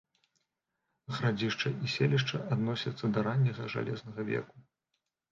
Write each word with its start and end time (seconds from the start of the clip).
Гарадзішча 1.17 1.69
і 1.87 1.89
селішча 1.95 2.37
адносяцца 2.55 3.05
да 3.17 3.25
ранняга 3.27 3.67
жалезнага 3.75 4.25
веку. 4.31 4.55